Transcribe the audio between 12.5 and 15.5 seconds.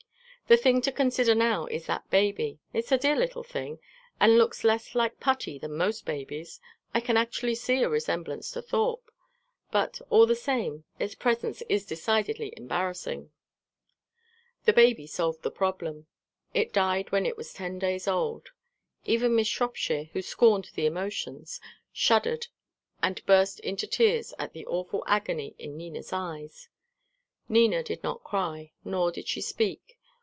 embarrassing." The baby solved